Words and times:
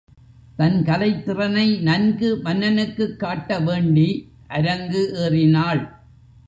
தன் 0.55 0.83
கலைத் 0.83 1.25
திறனை 1.25 1.79
நன்கு 1.79 2.39
மன்னனுக்குக் 2.43 3.19
காட்ட 3.19 3.59
வேண்டி 3.59 4.31
அரங்கு 4.47 5.13
ஏறினாள். 5.13 5.99